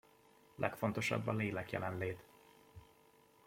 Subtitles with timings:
[0.55, 2.23] Legfontosabb a lélekjelenlét.